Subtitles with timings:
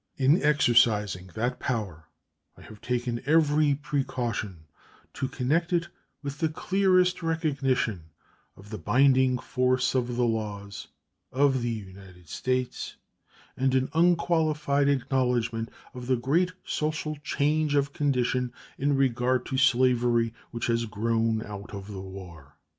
[0.17, 2.07] In exercising that power
[2.57, 4.65] I have taken every precaution
[5.13, 5.89] to connect it
[6.23, 8.05] with the clearest recognition
[8.57, 10.87] of the binding force of the laws
[11.31, 12.95] of the United States
[13.55, 20.33] and an unqualified acknowledgment of the great social change of condition in regard to slavery
[20.49, 22.57] which has grown out of the war.